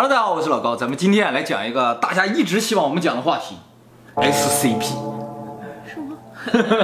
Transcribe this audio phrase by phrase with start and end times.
[0.00, 3.56] Hello，大家好，我是老高，咱们今天来讲一个大家一直希望我们讲的话题
[4.14, 4.92] ，SCP。
[5.84, 6.16] 什么？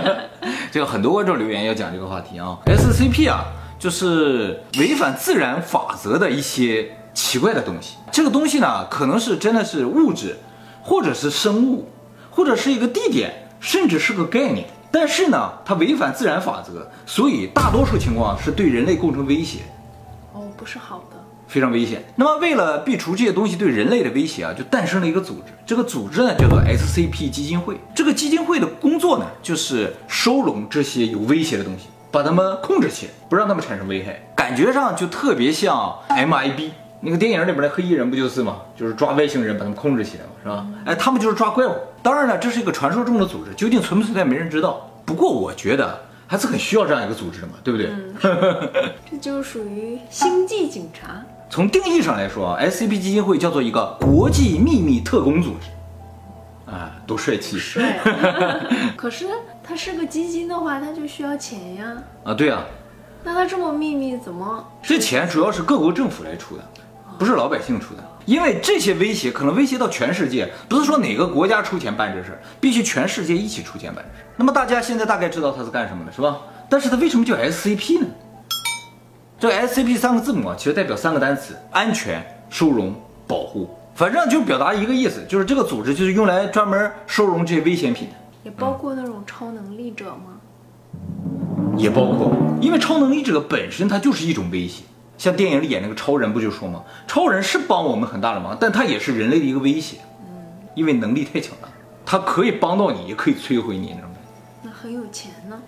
[0.73, 3.45] 这个很多观众留言要讲这个话题啊，SCP 啊，
[3.79, 7.99] 就是违反自然法则的一些奇怪的东西。
[8.11, 10.37] 这个东西呢，可能是真的是物质，
[10.83, 11.89] 或者是生物，
[12.33, 14.67] 或者是一个地点，甚至是个概念。
[14.91, 19.61] 但是呢，它违反自然法则，所以大多数情况是对人类构成威胁。
[20.33, 21.14] 哦，不是好的。
[21.47, 22.03] 非常危险。
[22.17, 25.53] 那么，为了避除这些东西对人类的威胁啊，就诞生了一个组织。
[25.67, 27.77] 这个组织呢，叫做 SCP 基金会。
[27.95, 34.21] 这个基金会的工作呢，就是收拢这些有威胁的东西，把它们控制起来，不让它们产生危害。
[34.35, 38.57] 感觉上就特别像 MIB 那个电影里边的黑衣人，不就是吗？
[38.77, 40.67] 就是抓外星人，把他们控制起来嘛，是吧？
[40.87, 41.75] 哎，他们就是抓怪物。
[42.03, 44.91] 当然了，这是一个传说中的组织，究竟存不存在，没人知道。
[45.05, 47.91] 不过，我觉得还是很需要这样一个组织的嘛，对不对？
[49.11, 51.23] 这就属于星际警察。
[51.55, 55.71] 从定义上来说啊，SCP 基金会叫做一个国际秘密特工组织，
[56.69, 57.57] 啊，多帅气！
[57.57, 58.01] 帅。
[58.99, 59.29] 可是
[59.63, 61.97] 它是个基金的话，它就需要钱呀。
[62.25, 62.65] 啊，对啊。
[63.23, 64.67] 那它这么秘密，怎么？
[64.83, 66.65] 这钱主要是各国政府来出的，
[67.21, 68.03] 不是老百姓出的。
[68.27, 74.27] 因为这些威胁可能威胁到全世界，不是说哪个国家出钱办这事儿，必须全世界一起出钱办这事儿。
[74.37, 76.37] 那么大家现在大概知道它是干什么的，是吧？
[76.69, 78.07] 但是它为什么叫 SCP 呢？
[79.45, 82.95] 这个 SCP 三个字母啊，其实代表三个单词：安全、收容、
[83.27, 83.69] 保护。
[83.95, 88.15] 反正就表达一个意思，就是这个组织就是用来专门收容这些危险品的。
[88.43, 90.41] 也包括那种超能力者吗？
[91.77, 94.85] 也包括，因为超能力者本身它就是一种威胁。
[95.19, 96.83] 像电影里演那个超人不就说吗？
[97.07, 99.99] 超人是帮我们很大的忙，但他也是人类的一个威胁。
[100.27, 100.43] 嗯，
[100.75, 101.69] 因为能力太强大，
[102.07, 104.11] 他可以帮到你，也可以摧毁你那种。
[104.63, 105.61] 那很有钱呢？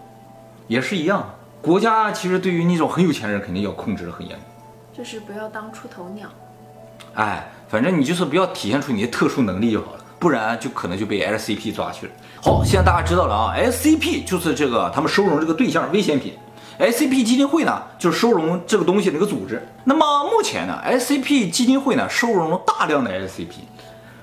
[0.66, 1.28] 也是一样。
[1.62, 4.38] 国家其实对于那种很有钱人，肯定要控制的很严。
[4.96, 6.28] 就是不要当出头鸟。
[7.14, 12.12] 哎，反正你就是不要体现出你的特殊能力就好了，不然就可能就被 SCP 抓去了。
[12.40, 16.34] 好，现在大家知道了啊，SCP 就是这个他们收容这个对象危险品
[16.78, 19.66] ，SCP 基金会呢就是收容这个东西的一个组织。
[19.84, 23.64] 那么目前呢，SCP 基金会呢收容了大量的 SCP，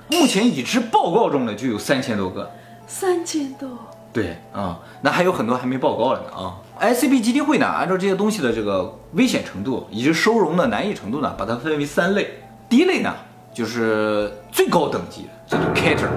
[0.08, 2.50] 目前已知报告中呢就有三千多个。
[2.88, 3.70] 三千多。
[4.12, 6.58] 对啊，那还有很多还没报告了呢啊。
[6.84, 12.30] SCP 基金会呢，按照这些东西的这个危险程度以及收容的难易程度呢，把它分为三类。
[12.68, 13.14] 第一类呢，
[13.54, 16.10] 就是最高等级，叫做 Keter，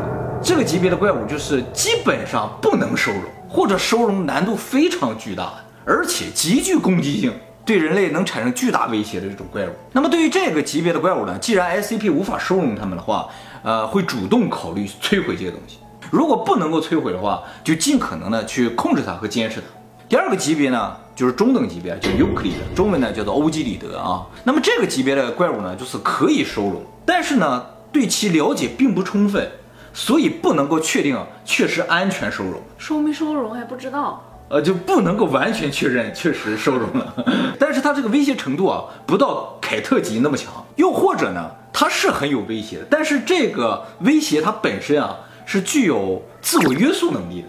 [0.43, 5.55] 这个级别的怪物就是基本上不能收容，或者收容难度非常巨大，
[5.85, 7.33] 而且极具攻击性，
[7.65, 9.71] 对人类能产生巨大威胁的这种怪物。
[9.93, 13.29] 那么对于这个级别的怪物呢，既然 SCP 无法收容它们的话，
[13.63, 15.79] 呃，会主动考虑摧毁这些东西。
[16.11, 19.67] 如果不能够摧毁的话，就尽可能的去控制它和监视它。
[20.09, 24.25] 第二个级别呢，就是中等级别，就 Euclid，中文呢叫做欧几里得啊。
[24.45, 29.51] 那么这个级别的怪物呢，就是可以收容，但是呢，对其了解并不充分，
[29.93, 32.63] 所以不能够确定确实安全收容。
[32.79, 37.15] 收没收容还不知道，呃，就不能够完全确认确实收容了。
[37.59, 40.53] 但是它这个威胁程度啊，不到凯特级那么强。
[40.77, 47.49] 又或者呢，它是很有威胁的，但是这个威胁它本身啊，是具有自我约束能力的。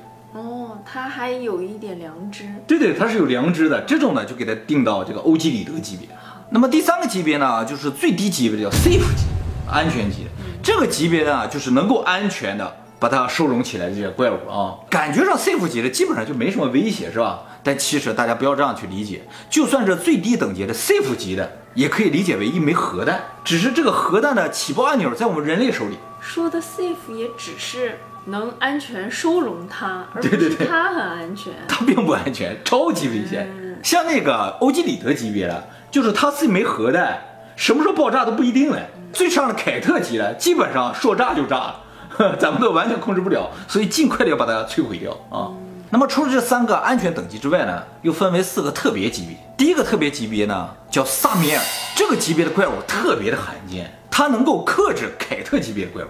[0.90, 3.82] 他还有一点良知，对对，他是有良知的。
[3.82, 6.08] 这种呢，就给他定到这个欧几里得级别。
[6.50, 9.26] 那么第三个级别呢，就是最低级别的叫 safe 级，
[9.70, 10.28] 安全级。
[10.64, 14.80] 这个级别呢，就是能够安全的把它收容起来这些怪物啊。
[14.90, 17.44] 感觉上 safe 级的基本上就没什么威胁，是吧？
[17.62, 25.98] 但其实大家不要这样去理解，就算是最低等级的 safe 级的，也可以理解为一枚核弹，只是这个核弹的起爆按钮在我们人类手里。
[26.22, 28.00] 说的 safe 也只是。
[28.28, 31.54] 能安全收容它， 而不是它很安全。
[31.68, 33.50] 它并不安全，超级危险。
[33.84, 37.18] 像那个欧几里得级别的，就是它是一枚核弹，
[37.56, 38.88] 什么时候爆炸都不一定嘞。
[39.14, 41.74] 最上的凯特级的，基本上说炸就炸，
[42.38, 45.52] 咱们都完全控制不了，所以尽快的要把它摧毁掉啊。
[45.90, 49.38] 那么除了这三个安全等级之外呢，又分为四个特别级别。
[49.56, 51.62] 第一个特别级别呢，叫萨米尔，
[51.96, 56.08] 这个级别的怪物特别的罕见，它能够克制凯特级别的怪物。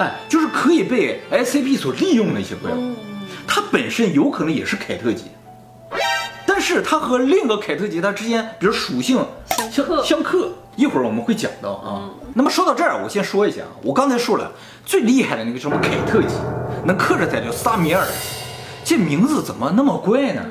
[0.00, 2.94] 哎，就是可以被 SCP 所利用的一些怪物，
[3.46, 5.24] 它本身有可能也是凯特级，
[6.46, 9.22] 但是它和另一个凯特级它之间，比如属性
[9.70, 12.08] 相克，相克，一会儿我们会讲到啊。
[12.32, 14.50] 那么说到这儿，我先说一下，我刚才说了
[14.86, 16.34] 最厉害的那个什么凯特级，
[16.86, 18.02] 能克制它叫萨米尔，
[18.82, 20.42] 这名字怎么那么怪呢？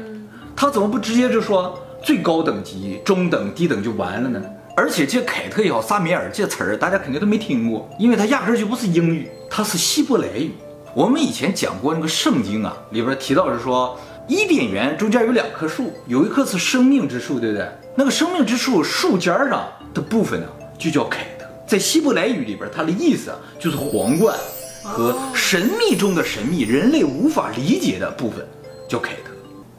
[0.56, 4.40] 他怎么不直接就说最高等级、中等、低等就完了呢？
[4.80, 10.54] 而且这凯特也好，萨米尔这词儿，大家肯定都没听过，因为它压根就不是英语，它是希伯来语。
[10.96, 17.68] 我们以前讲过那个圣经啊，里边提到是说，伊甸园中间有两棵树，有一棵是生命之树，对不对？
[17.94, 20.48] 那个生命之树树尖上的部分呢，
[20.78, 21.46] 就叫凯特。
[21.68, 24.34] 在希伯来语里边，它的意思啊就是皇冠
[24.82, 28.48] 和神秘中的神秘，人类无法理解的部分，
[28.88, 29.32] 叫凯特。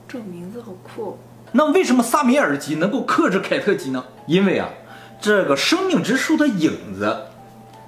[0.06, 1.16] 这名字好酷。
[1.52, 4.04] 那为什么萨米尔级能够克制凯特级呢？
[4.28, 4.68] 因为啊，
[5.20, 7.14] 这个生命之树的影子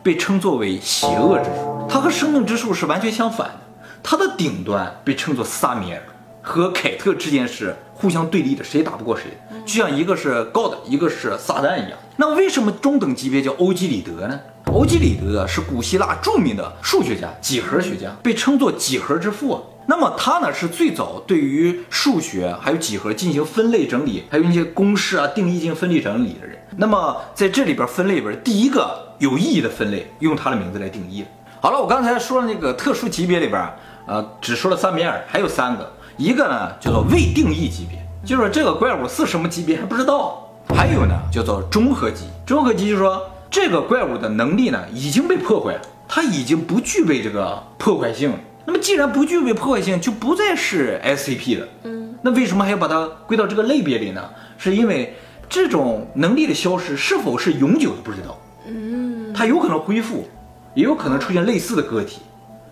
[0.03, 3.61] 被称作为邪恶之树，它和生命之树是完全相反的。
[4.03, 6.03] 它的顶端被称作萨米尔，
[6.43, 11.99] 和凯特之间是互相对立的，谁也打不过谁，就像一个是 God，一个是撒旦一样。
[12.17, 14.39] 那为什么中等级别叫欧几里得呢？
[14.67, 19.63] 欧几里得是古希腊著名的数学家、几何学家，被称作几何之父啊。
[19.87, 26.57] 那么他呢是最早对于数学还有几何进行分类整理，还有一些公式啊定义进行分类整理的人。
[26.77, 31.25] 那么在这里边分类里边第一个有意义的分类，用他的名字来定义。
[31.61, 33.69] 好了，我刚才说的那个特殊级别里边，
[34.07, 40.49] 呃，只说了三米尔，还有三个，一个呢叫做未定义级别，就是说这个怪物是什么级别还不知道。
[40.75, 43.21] 还有呢叫做中和级，中和级就是说
[43.51, 48.39] 这个怪物的能力呢已经被破坏了，它已经不具备这个破坏性了。
[48.65, 51.69] 那么既然不具备破坏性，就不再是 SCP 了。
[51.85, 54.31] 嗯，那为什么还要把它归到这个类别里呢？
[54.57, 55.15] 是因为
[55.49, 58.39] 这种能力的消失是否是永久的不知道。
[58.67, 60.29] 嗯，它有可能恢复，
[60.75, 62.21] 也有可能出现类似的个体，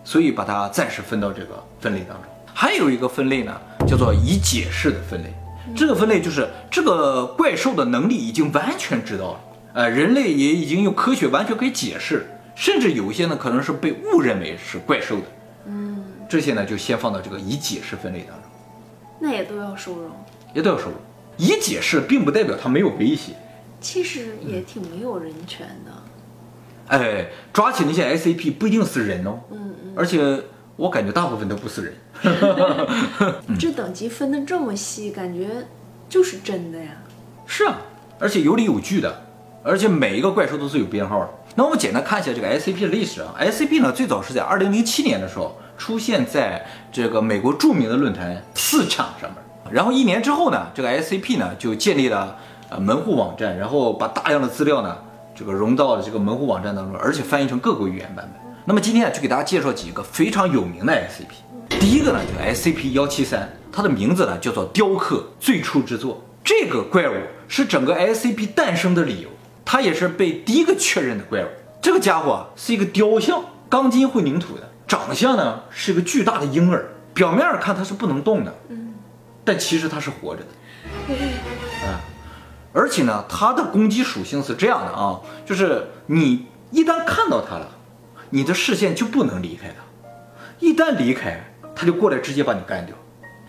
[0.04, 2.30] 所以把它暂时分到这个分类当中。
[2.54, 3.52] 还有一个分类呢，
[3.86, 5.32] 叫做已解释的分类。
[5.74, 9.40] 这个分类就是这个怪兽的能力已经完全知道了，
[9.74, 15.22] 呃，人类也已经用科学完全可以解释，甚至有一些呢可能是被误认为是怪兽的。
[16.30, 18.48] 这些呢，就先放到这个已解释分类当中，
[19.18, 20.12] 那也都要收容，
[20.54, 20.94] 也都要收容。
[21.36, 23.32] 已解释并不代表它没有威胁，
[23.80, 26.96] 其实也挺没有人权的。
[26.96, 30.40] 哎，抓起那些 SCP 不一定是人哦，嗯嗯，而且
[30.76, 31.94] 我感觉大部分都不是人。
[33.58, 35.66] 这等级分的这么细，感觉
[36.08, 36.92] 就是真的呀。
[37.44, 37.78] 是啊，
[38.20, 39.24] 而且有理有据的，
[39.64, 41.30] 而且每一个怪兽都是有编号的。
[41.56, 45.59] 那我们简单看一下这个 SCP 的历史啊，SCP 呢最早是在二零零七年的时候。
[45.80, 46.62] 出现在
[46.92, 49.38] 这个美国著名的论坛四场上面，
[49.72, 52.36] 然后一年之后呢，这个 SCP 呢就建立了
[52.68, 54.94] 呃门户网站，然后把大量的资料呢
[55.34, 58.54] 这个融到了这个门户网站当中，而且翻译成各国语言版本。
[58.66, 61.80] 那么今天啊就给大家介绍几个非常有名的 SCP。
[61.80, 66.22] 第一个呢就 SCP 幺七三，它的名字呢叫做雕刻最初之作。
[66.44, 67.14] 这个怪物
[67.48, 69.30] 是整个 SCP 诞生的理由，
[69.64, 71.48] 它也是被第一个确认的怪物。
[71.80, 74.69] 这个家伙啊是一个雕像，钢筋混凝土的。
[74.90, 78.92] 长相呢是一个巨大的婴儿，表面看它是不能动的，嗯，
[79.44, 80.48] 但其实它是活着的，
[81.08, 81.94] 嗯，
[82.72, 87.68] 而且呢，它的攻击属性是这样的啊，就是你一旦看到它了，
[88.30, 90.08] 你的视线就不能离开它，
[90.58, 91.40] 一旦离开，
[91.72, 92.96] 它就过来直接把你干掉。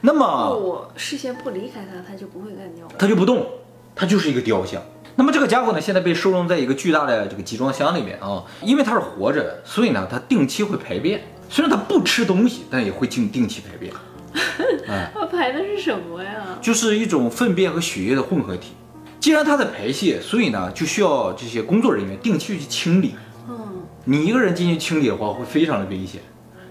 [0.02, 3.48] 那么我视线不离开它，它就不会干掉，它就不动，
[3.96, 4.80] 它就是一个雕像。
[5.16, 11.20] 那么这个家伙呢，现在被收容在一个巨大的这个集装箱里面啊，因为它是活着的，所以呢，它定期会排便。
[11.52, 13.94] 虽然它不吃东西，但也会定定期排便。
[14.88, 16.58] 哎，它排的是什么呀？
[16.62, 18.72] 就是一种粪便和血液的混合体。
[19.20, 23.16] 既然它在排泄，所以呢，就需要这些工作人员定期去清理。
[23.50, 26.22] 嗯，你一个人进去清理的话，会非常的危险，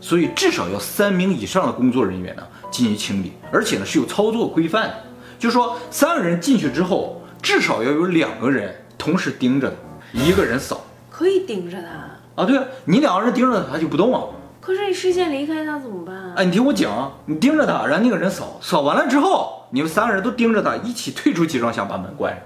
[0.01, 5.05] 所以至少要三名以上的工作人员呢进行清理，而且呢是有操作规范的，
[5.39, 7.19] 就是说三个人进去之后。
[7.43, 12.47] 至少要有两个人同时盯着他，一个人扫，可以盯着他啊？
[12.47, 14.21] 对啊，你两个人盯着他，他就不动啊。
[14.61, 16.35] 可是你视线离开他怎么办啊？
[16.37, 22.43] 哎，你听我讲，你盯着他，让那个人扫，扫完了之后，你们三个人都盯着他，一起退出集装箱，把门关上，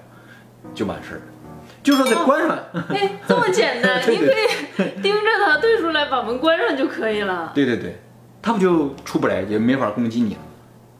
[0.75, 1.21] 就完事儿。
[1.83, 2.56] 就说再关上。
[2.88, 7.52] 哎，这么简单，你可以盯着他退出来，把门关上就可以了。
[7.54, 8.00] 对对对，
[8.40, 10.40] 他不就出不来，也没法攻击你了。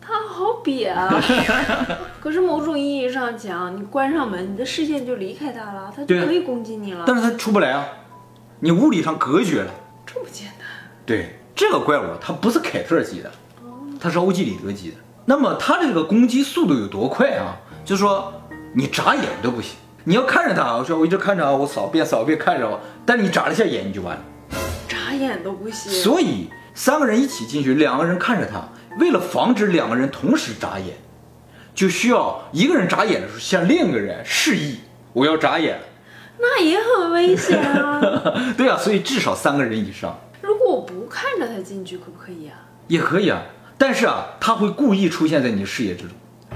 [0.00, 1.09] 他好瘪啊！
[2.21, 7.04] 可是某种意义上讲，你关上门，你的视线就离开他了，他就可以攻击你了。
[7.06, 7.87] 但是他出不来啊，
[8.61, 9.71] 你物理上隔绝了。
[10.04, 10.63] 这么简单？
[11.06, 13.30] 对，这个怪物它不是凯特级的，
[14.00, 14.96] 它是欧几里得级的。
[15.26, 17.56] 那么它的这个攻击速度有多快啊？
[17.84, 18.32] 就是说
[18.75, 24.23] 你眨眼都不行，你要看着它，我说我一直看着啊，我扫遍扫遍看着，但你眨了一下眼你就完了，
[24.88, 25.92] 眨眼都不行。
[25.92, 28.68] 所以三个人一起进去，两个人看着它。
[28.99, 30.96] 为了防止两个人同时眨眼，
[31.75, 34.78] 就需要一个人眨眼的时候向另一个人示意
[35.12, 35.80] 我要眨眼，
[36.38, 38.00] 那也很危险啊。
[38.56, 40.18] 对啊，所以至少三个人以上。
[41.08, 42.56] 看着他进去，可不可以啊？
[42.88, 43.42] 也可以啊，
[43.78, 46.11] 但是啊，他会故意出现在你视野之中，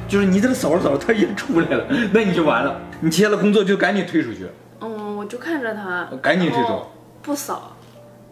[0.07, 4.47] 就是你在这扫着扫着，他也出来了， 那你就完了，你接下来工作就赶紧退出去。
[4.81, 6.91] 嗯，我就看着他，赶紧退走，
[7.23, 7.77] 不扫，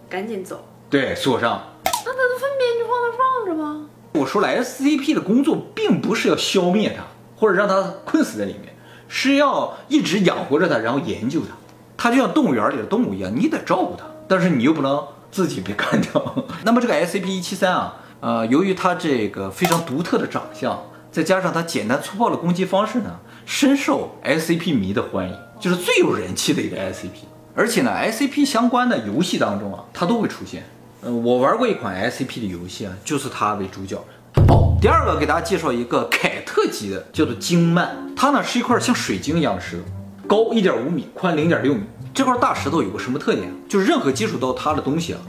[0.08, 0.64] 赶紧走。
[0.88, 1.62] 对，锁上。
[1.84, 3.88] 那他的粪便就放那放着吗？
[4.12, 7.02] 我说了，SCP 的工作并不是要消灭它，
[7.36, 8.74] 或者让它困死在里面，
[9.08, 11.54] 是要一直养活着它，然后研究它。
[11.98, 15.04] 它就像动物园里的动物一样，你得照顾它，但是你又不能
[15.36, 16.34] 自己被干掉。
[16.64, 27.26] 那么这个 SCP 一七三啊，呃，由于它这个非常独特的长相，再加上它简单粗暴的攻击方式呢，深受 SCP 迷的欢迎，就是最有人气的一个 SCP。
[27.54, 30.64] 而且呢，SCP 相关的游戏当中啊，它都会出现。
[31.02, 34.02] 嗯，我玩过一款 SCP 的游戏啊，就是它为主角。
[34.48, 37.88] 好，第二个给大家介绍一个凯特级的，叫做晶鳗。
[38.16, 39.84] 它呢是一块像水晶一样的石头，
[40.26, 41.82] 高一点五米，宽零点六米。
[42.12, 43.48] 这块大石头有个什么特点？
[43.68, 45.20] 就是任何接触到它的东西啊，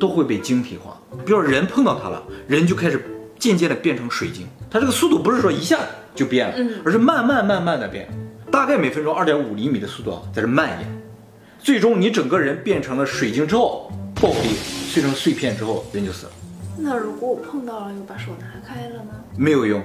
[0.00, 0.96] 都会被晶体化。
[1.24, 3.04] 比如人碰到它了，人就开始
[3.38, 4.46] 渐渐的变成水晶。
[4.70, 5.78] 它这个速度不是说一下
[6.14, 8.08] 就变了，而是慢慢慢慢的变，
[8.50, 11.02] 大概每分钟二点五厘米的速度啊，在这蔓延。
[11.58, 14.52] 最终，你整个人变成了水晶之后爆裂，
[14.88, 16.32] 碎成碎片之后，人就死了。
[16.78, 19.10] 那如果我碰到了又把手拿开了呢？
[19.36, 19.82] 没有用，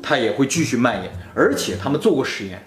[0.00, 1.10] 它也会继续蔓延。
[1.34, 2.62] 而且他们做过实验，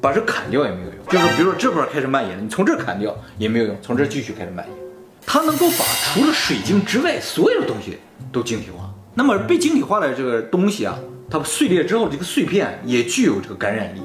[0.00, 0.94] 把这砍掉也没有用。
[1.08, 4.76] 就是比如说这块开始蔓延了，你从这砍掉也没有用，从这继续开始蔓延。
[5.24, 7.98] 它能够把除了水晶之外所有的东西
[8.30, 8.88] 都晶体化。
[9.14, 10.96] 那么被晶体化的这个东西啊，
[11.30, 14.00] 它碎裂之后，这个碎片也具有这个感染力。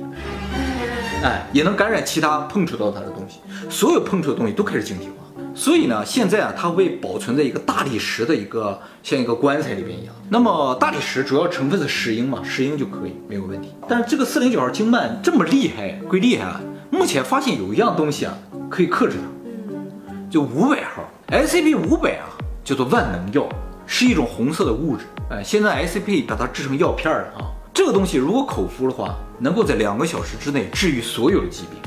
[1.23, 3.39] 哎，也能感染其他碰触到它的东西，
[3.69, 5.20] 所有碰触的东西都开始晶体化。
[5.53, 10.15] 所以呢，现在啊，它被保存在一个大理石的一个像一个棺材里边一样。
[10.29, 13.73] 那么大理石主要成分是石英嘛，石英就可以没有问题。
[13.87, 18.37] 但是这个四零九号晶曼这么厉害归厉害啊，目前发现有一样东西啊
[18.69, 22.31] 可以克制它，就五百号 SCP 五百啊，
[22.63, 23.47] 叫做万能药，
[23.85, 25.03] 是一种红色的物质。
[25.29, 27.51] 哎，现在 SCP 把它制成药片了啊。
[27.73, 31.77] 这个东西如果口服的话，能够在两个小时之内治愈所有的疾病，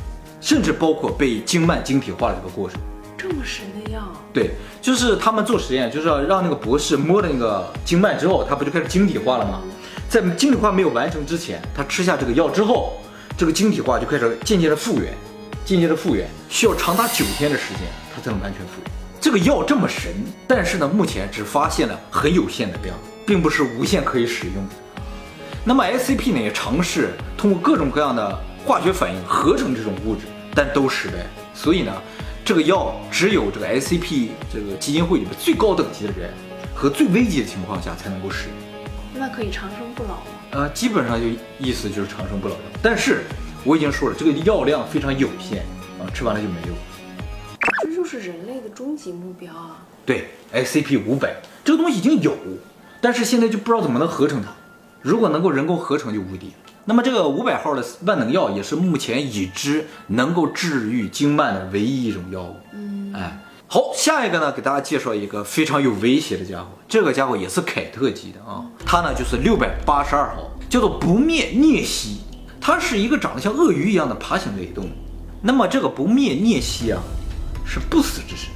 [0.40, 2.78] 甚至包括被经脉晶体化的这个过程。
[3.16, 4.00] 这么神的药？
[4.32, 4.50] 对，
[4.82, 9.60] 就是他们做实验，就是要让那个博士摸了那个经脉之后，他不就开始晶体化了吗？
[10.08, 12.94] 在晶体化没有完成之前，他吃下这个药之后，
[13.36, 15.12] 这个晶体化就开始渐渐的复原，
[15.64, 17.82] 渐渐的复原，需要长达九天的时间，
[18.14, 18.90] 它才能完全复原。
[19.20, 20.12] 这个药这么神，
[20.46, 22.94] 但是呢，目前只发现了很有限的量，
[23.24, 24.68] 并不是无限可以使用。
[25.64, 31.14] 那么 SCP 呢也尝试通过各种各样的化学反应合成这种物质，但都失败。
[31.54, 31.92] 所以呢，
[32.44, 36.30] 这个药只有这个 SCP 这个基金会里面最高等级的人
[36.74, 38.56] 和最危急的情况下才能够使用。
[39.14, 40.26] 那可以长生不老吗？
[40.50, 41.26] 呃，基本上就
[41.58, 42.60] 意思就是长生不老药。
[42.82, 43.24] 但是
[43.64, 45.62] 我已经说了，这个药量非常有限
[45.98, 46.74] 啊，吃完了就没有。
[47.82, 49.82] 这就是人类的终极目标啊！
[50.04, 52.36] 对，SCP 五百这个东西已经有，
[53.00, 54.50] 但是现在就不知道怎么能合成它。
[55.00, 56.52] 如果能够人工合成就无敌。
[56.86, 62.56] 那么这个五百号的万能药也是目前已知能够治愈经脉的唯一一种药物。
[62.72, 66.66] 嗯，哎，好，下一个呢，给大家介绍一个非常有威胁的家伙。
[66.86, 72.18] 这个家伙也是凯特级的啊，它呢就是六百八十二号，叫做不灭孽蜥。
[72.60, 74.90] 它是一个长得像鳄鱼一样的爬行类动物。
[75.42, 77.00] 那么这个不灭孽蜥啊，
[77.66, 78.50] 是不死之身，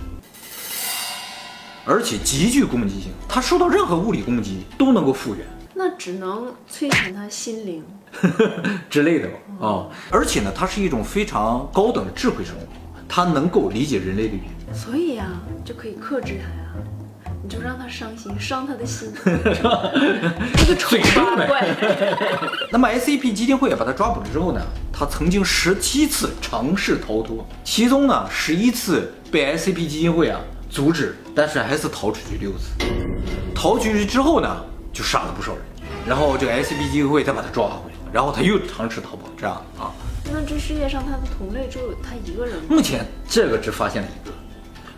[1.85, 3.11] 而且极具攻击性。
[3.29, 5.47] 它受到任何物理攻击都能够复原。
[5.75, 7.85] 那只能摧残它心灵
[8.91, 9.87] 之类的吧啊！
[10.11, 12.61] 而且呢，它是一种非常高等的智慧生物，
[13.09, 15.27] 它能够理解人类的语言，所以呀，
[15.65, 16.65] 就可以克制它呀。
[17.43, 21.67] 你就让它伤心，伤它的心， 这个丑八怪。
[22.71, 24.61] 那么 SCP 基金会把他抓捕了之后呢，
[24.93, 32.73] 他曾经十七次尝试逃脱，其中呢十一次被 SCP 基金会啊阻止，但是还是逃出去六次。
[33.55, 34.65] 逃出去之后呢？
[34.91, 35.63] 就杀了不少人，
[36.09, 39.93] 然后这个 SCP 基金会再把他抓回来，然后他又尝试逃跑，这样啊。
[40.33, 42.63] 那这世界上他的同类只有他一个人吗？
[42.69, 44.35] 目前这个只发现了一个，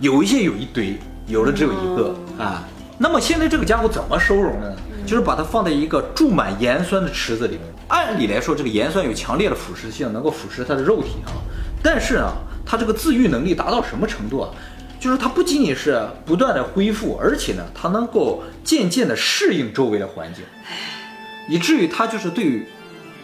[0.00, 2.66] 有一些有一堆，有的只有一个啊。
[2.98, 4.76] 那么现在这个家伙怎么收容呢？
[5.06, 7.62] 就是把它放在一个注满盐酸的池子里面。
[7.88, 11.32] 按理来说，这个盐酸有强烈的腐蚀性，能够腐蚀它的肉体啊。
[11.82, 12.32] 但是啊，
[12.66, 14.50] 它这个自愈能力达到什么程度啊？
[15.00, 20.44] 就是它不仅仅是不断的恢复，而且呢，它能够渐渐的适应周围的环境，
[21.48, 22.66] 以至于它就是对于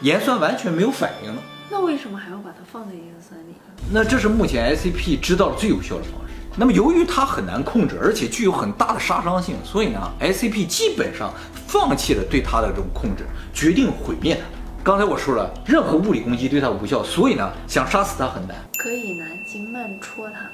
[0.03, 1.43] 盐酸完全没有反应了。
[1.71, 3.55] 那为什么还要把它放在盐酸里？
[3.93, 6.35] 那这是目前 SCP 知道的最有效的方式。
[6.57, 11.33] 那么由于它很难控制，而且具有很大的杀伤性，所以呢，SCP 基本上
[11.67, 14.43] 放弃了对它的这种控制，决定毁灭它。
[14.83, 18.57] 刚才我说了，任何物理攻击对它无效，所以呢，想杀死它很难。
[18.79, 20.49] 可以拿经脉戳它。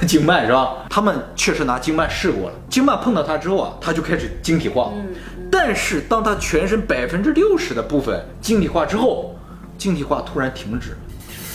[0.06, 0.86] 经脉是吧？
[0.90, 4.90] 他们确实拿经脉试过了，经脉碰到它之后啊，它就开始晶体化。
[4.94, 5.43] 嗯。
[5.56, 9.36] 但是当他全身百分之六十的部分晶体化之后，
[9.78, 10.96] 晶体化突然停止了。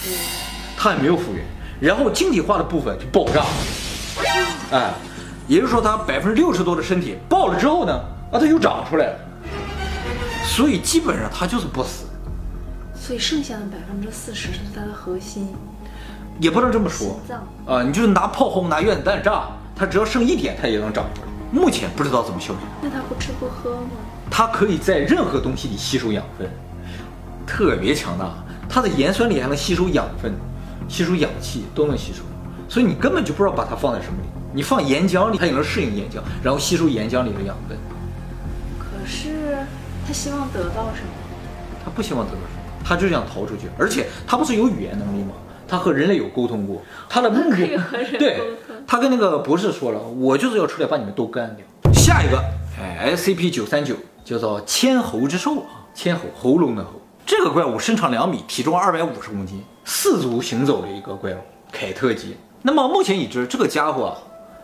[0.07, 0.13] 嗯。
[0.77, 1.43] 它也没有复原，
[1.81, 3.47] 然后晶体化的部分就爆炸了。
[4.71, 4.93] 哎，
[5.49, 7.91] 也就是说，他百分之六十多的身体爆了之后呢，
[8.31, 9.19] 啊，它又长出来了。
[10.45, 12.05] 所以基本上他就是不死。
[12.95, 15.49] 所以剩下的百分之四十是它的核心。
[16.39, 21.27] 也不能这么说心脏啊，你就是拿炮轰、拿原子弹炸，它只要剩一点，它也能长出来。
[21.51, 23.89] 目前不知道怎么消灭，那它不吃不喝吗？
[24.29, 26.47] 它可以在任何东西里吸收养分，
[27.47, 28.31] 特别强大。
[28.69, 30.31] 它的盐酸里还能吸收养分，
[30.87, 32.19] 吸收氧气都能吸收，
[32.67, 34.29] 所以你根本就不知道把它放在什么里。
[34.53, 37.77] 你放岩浆里，它也能适应岩浆，然后吸收岩浆里的养分。
[38.77, 39.57] 可是
[40.05, 41.09] 它希望得到什么？
[41.83, 43.67] 它不希望得到什么，它就想逃出去。
[43.77, 45.33] 而且它不是有语言能力吗？
[45.67, 48.39] 它和人类有沟通过，它的目的和人对
[48.91, 51.93] 他跟那个博士说了，我就是要出来把你们都干掉。
[51.93, 52.43] 下一个，
[52.81, 56.99] 哎，SCP 九三九叫做千喉之兽啊，千喉喉咙的喉。
[57.23, 61.37] 这个怪物身长两米，体重二百五十公斤，四足行走的一个怪物，
[61.71, 62.35] 凯特级。
[62.63, 64.17] 那么目前已知，这个家伙啊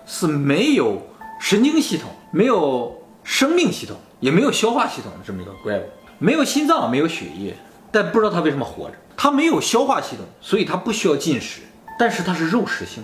[0.08, 1.00] 是没有
[1.40, 5.84] 神经系统、没有生命系统，也没有消化系统的这么一个怪物，
[6.18, 7.56] 没有心脏，没有血液，
[7.92, 8.96] 但不知道它为什么活着。
[9.16, 11.62] 它没有消化系统，所以它不需要进食，
[12.00, 13.04] 但是它是肉食性。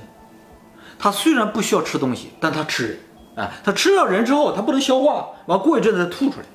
[1.01, 2.99] 它虽然不需要吃东西，但它吃人。
[3.37, 6.45] 哎，它吃了人之后，它不能消化，完过一阵子再吐出来，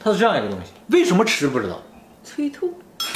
[0.00, 0.72] 它是这样一个东西。
[0.88, 1.80] 为什么吃不知道
[2.24, 2.74] 催吐，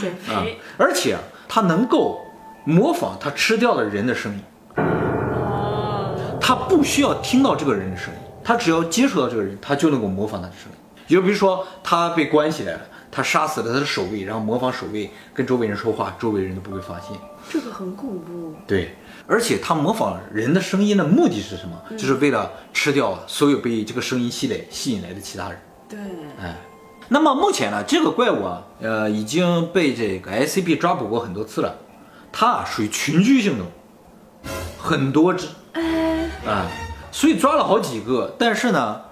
[0.00, 0.58] 减啊肥。？
[0.78, 2.22] 而且啊它能够
[2.64, 4.40] 模仿它吃掉的人的声音，
[4.76, 10.78] 哦，它不需要听到这个人的声音，它只要接触到这个人，它就能够模仿他的声音。
[11.08, 12.80] 就比如说，他被关起来了，
[13.14, 17.14] 他杀死了他的守卫，然后模仿守卫跟周围人说话，周围人都不会发现。
[17.50, 18.54] 这个很恐怖。
[18.66, 21.78] 对，而且他模仿人的声音的目的是什么？
[21.90, 25.60] 就是为了吃掉所有被这个声音吸来吸引来的其他人。
[25.90, 25.98] 对，
[26.40, 26.56] 哎，
[27.10, 31.76] 那么目前呢，这个怪物啊，呃，已经被这个 SCP 抓捕过很多次了。
[32.32, 33.70] 它啊属于群居性动物，
[34.78, 36.66] 很多只哎，啊，
[37.10, 39.02] 所以抓了好几个，但是呢，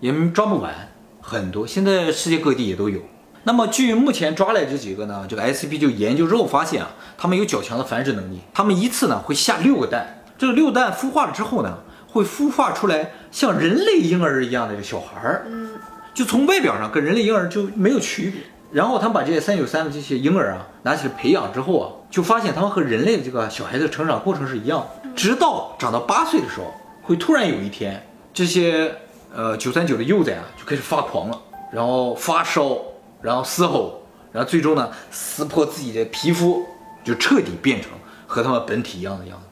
[0.00, 3.02] 也抓不完，很多，现在世界各地也都有。
[3.44, 15.70] 那么，据目前抓来这几个呢，这个 SCP 就研究之后发现啊，它们有较强的繁殖能力，它们一次呢会下六个蛋，这个六蛋孵化了之后呢，会孵化出来像人类婴儿一样的这小孩儿，嗯，
[16.12, 18.42] 就从外表上跟人类婴儿就没有区别。
[18.72, 26.72] 然后他们把这些三九三的这些婴儿啊拿起来培养之后啊，就发现他们和人类的这个小孩子的成长过程是一样，直到长到八岁的时候，
[27.02, 28.94] 会突然有一天，这些
[29.34, 31.40] 呃九三九的幼崽啊就开始发狂了，
[31.72, 32.76] 然后发烧，
[33.22, 34.02] 然后嘶吼，
[34.32, 36.66] 然后最终呢撕破自己的皮肤，
[37.04, 37.90] 就彻底变成
[38.26, 39.46] 和他们本体一样的样子。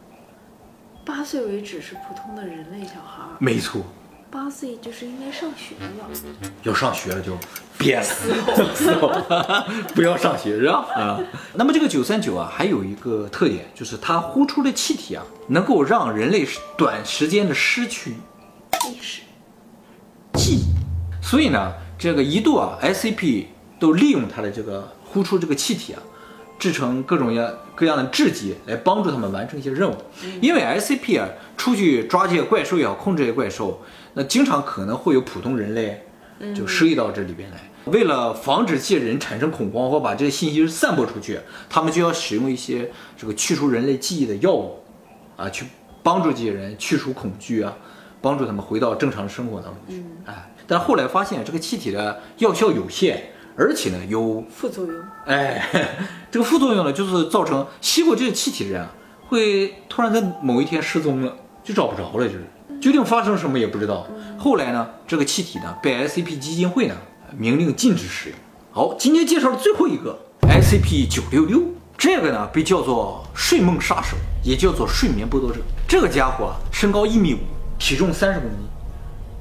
[1.05, 3.83] 八岁为止是普通的人类小孩儿，没错，
[4.31, 5.91] 八岁就是应该上学了。
[6.63, 7.33] 要上学了就
[7.79, 9.11] 变了，嘶吼，
[9.97, 10.87] 不要上学是吧？
[10.95, 11.21] 啊，
[11.55, 18.17] 那么这个九三九啊，还有一个特点，就是它呼出的气体啊，能够让人类短时间的失去
[18.87, 19.23] 意识，
[20.35, 20.65] 记忆，
[21.23, 23.47] 所以呢，这个一度啊，SCP
[23.79, 26.03] 都利用它的这个呼出这个气体啊，
[26.59, 29.95] 制成各种样各样的制剂来帮助他们完成一些任务。
[30.41, 33.81] 因为 SCP 啊，出去抓这些怪兽也好，控制这些怪兽，
[34.15, 36.05] 那经常可能会有普通人类
[36.55, 37.57] 就失忆到这里边来。
[37.87, 44.83] 为了防止这些人产生恐慌或把这些信息散播出去，他们就要使用一些这个去除人类记忆的药物，
[45.37, 45.65] 啊，去
[46.03, 47.75] 帮助这些人去除恐惧啊，
[48.21, 50.05] 帮助他们回到正常的生活当中去。
[50.27, 54.95] 哎，但后来发现这个气体的药效有限，而且呢有副作用。
[55.27, 55.69] 哎，
[56.31, 58.91] 这个副作用呢，就是造成吸过这个气体的人啊，
[59.27, 61.33] 会突然在某一天失踪了，
[61.65, 62.45] 就找不着了，就是
[62.81, 64.07] 究竟发生什么也不知道。
[64.39, 66.95] 后来呢，这个气体呢被 SCP 基金会呢
[67.37, 68.39] 明令禁止使用。
[68.71, 71.61] 好，今天介绍的最后一个 SCP 九六六，
[71.97, 75.59] 这个呢被叫做睡梦杀手，也叫做睡眠剥夺者。
[75.89, 77.39] 这个家伙啊，身高一米五，
[77.77, 78.59] 体重三十公斤，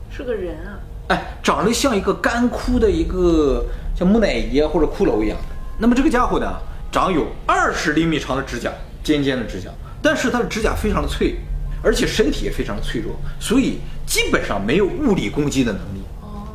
[0.09, 3.63] 是个人啊，哎，长得像一个干枯的一个
[3.97, 5.55] 像木乃伊啊或者骷髅一样的。
[5.79, 6.59] 那么这个家伙呢，
[6.91, 8.71] 长有二十厘米长的指甲，
[9.03, 9.69] 尖尖的指甲，
[10.01, 11.35] 但是它的指甲非常的脆，
[11.81, 16.01] 而且身体也非常的脆弱，所以基本上没有物理攻击的能力。
[16.21, 16.45] 哦，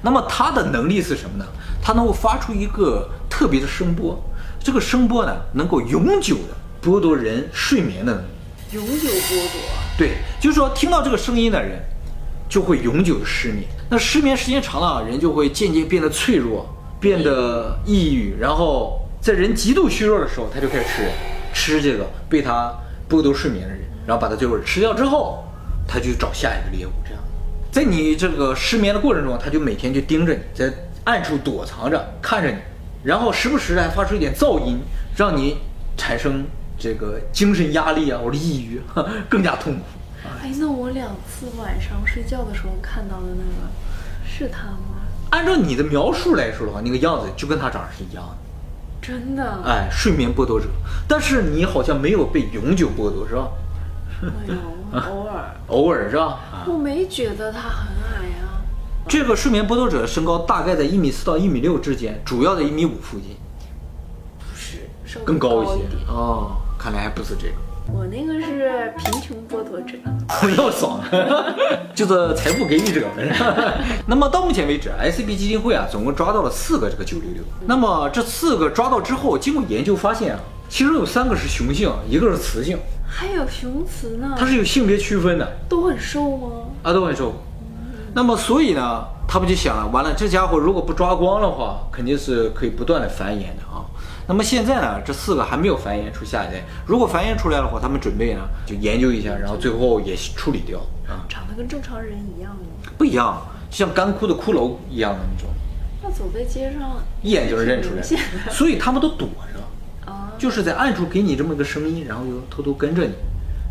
[0.00, 1.44] 那么它的能力是什么呢？
[1.82, 4.22] 它能够发出一个特别的声波，
[4.62, 8.26] 这个声波呢，能够永久的剥夺人睡眠的能力。
[8.72, 9.60] 永久剥夺。
[9.98, 11.80] 对，就是说听到这个声音的人，
[12.48, 13.64] 就会永久的失眠。
[13.90, 16.66] 那失眠时间长了，人就会渐渐变得脆弱，
[17.02, 21.12] 变得抑郁，然后在人极度虚弱的时候，他就开始吃人，
[21.52, 22.72] 吃这个被他
[23.10, 25.42] 剥夺睡眠的人，然后把他最后吃掉之后，
[25.88, 26.90] 他就找下一个猎物。
[27.04, 27.20] 这样，
[27.72, 32.56] 在你这个失眠的过程中，他就每天就盯着你，在暗处躲藏着看着你，
[33.02, 34.78] 然后时不时的还发出一点噪音，
[35.16, 35.58] 让你
[35.96, 36.46] 产生
[36.78, 38.80] 这个精神压力啊或者抑郁，
[39.28, 39.80] 更加痛苦。
[40.40, 43.68] 哎，那我两次晚上睡觉的时候看到的那个，
[44.24, 45.01] 是他吗？
[45.32, 48.36] 按照你的描述来说的话，那个样子就跟他长得是一样的。
[49.00, 49.58] 真的？
[49.64, 50.66] 哎，睡眠剥夺者，
[51.08, 53.48] 但是你好像没有被永久剥夺，是吧？
[54.22, 54.54] 哎呦，
[55.10, 56.38] 偶尔，偶尔是吧？
[56.66, 58.60] 我没觉得他很矮啊。
[59.08, 63.36] 这个睡眠剥夺者的身高大概在一米四到一米六之间，主要在一米五附近，
[64.38, 66.06] 不是，更高一些点。
[66.06, 67.54] 哦，看来还不是这个。
[67.94, 69.94] 我那个是贫穷剥夺者，
[70.56, 71.00] 要爽，
[71.94, 73.06] 就是财富给予者。
[74.06, 77.42] 那么到目前为止，SCP 基金会啊，总共抓到了四个这个九六六。
[77.66, 84.34] 那么这四个抓到之后，经过研究发现啊，其中有三个是雄性，一个是雌性，还有雄雌呢。
[84.38, 85.46] 它是有性别区分的。
[85.68, 86.48] 都很瘦吗？
[86.82, 87.34] 啊，都很瘦。
[88.14, 93.84] 那么所以呢，他们就想了，完了，这家伙如果不抓光的话，肯定是可以不断的繁衍的啊。
[94.26, 96.62] 那么现在呢，这四个还没有繁衍出下一代。
[96.86, 101.26] 如果繁衍出来的话，他们准备呢就研究一下，然后最后也处理掉啊。
[101.28, 102.90] 长得跟正常人一样吗？
[102.96, 105.50] 不一样，像干枯的骷髅一样的那种。
[106.02, 108.02] 那走在街上一眼就能认出来，
[108.50, 113.12] 所以他们都躲着啊，就是在暗处给你这么个声音，然后又偷偷跟着你。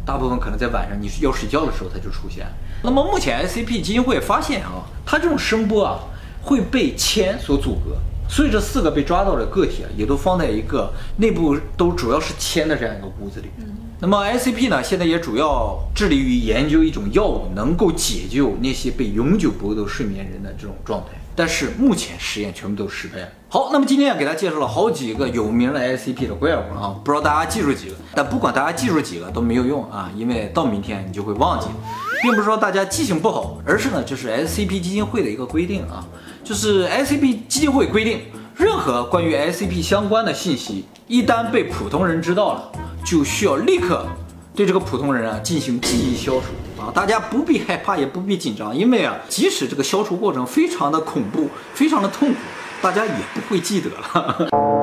[0.06, 2.46] 大部分可能在晚上你要睡觉的时候它就出现。
[2.84, 6.00] 那么目前 SCP 基金会发现啊，它这种声波啊
[6.42, 7.96] 会被铅所阻隔。
[8.32, 13.48] 所以这四个被抓到的个体啊，也都放在一个内部都主要是铅的这样一个屋子里。
[14.00, 21.12] 那么 SCP 呢，现在也主要致力于研究一种药物，能够解救那些被永久剥夺睡眠人的这种状态。
[21.36, 23.28] 但是目前实验全部都失败了。
[23.50, 27.96] 好，那么今天啊，给大家介绍了好几个有名的 SCP 的怪物啊，不知道大家记住几个？
[28.16, 31.68] 但不管大家记住几个都没有用啊，因为到明天你就会忘记，
[32.24, 36.08] 并不是说大家记性不好，而是呢，这是 SCP 基金会的一个规定啊。
[36.52, 38.20] 就是 SCP 基金会规定，
[38.58, 42.72] 任何关于 SCP 相关的信息，一旦被普通人知道了，
[43.06, 44.06] 就需要立刻
[44.54, 46.92] 对这个普通人啊进行记忆消除啊！
[46.94, 52.40] 大家不必害怕，也不必紧张，因为啊，即使这个消除过程非常的恐怖，非常的痛苦，
[52.82, 54.81] 大家也不会记得了。